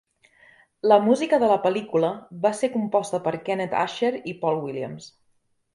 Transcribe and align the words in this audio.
La 0.91 0.97
música 1.07 1.39
de 1.43 1.49
la 1.51 1.59
pel·lícula 1.67 2.09
va 2.47 2.55
ser 2.63 2.73
composta 2.79 3.23
per 3.29 3.37
Kenneth 3.51 3.79
Ascher 3.87 4.13
i 4.35 4.39
Paul 4.45 4.63
Williams. 4.67 5.17